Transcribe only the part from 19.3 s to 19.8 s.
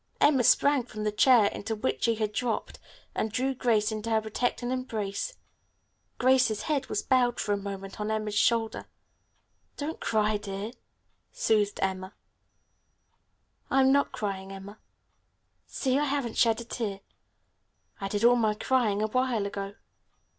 ago."